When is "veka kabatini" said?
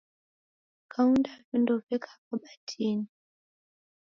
1.85-3.07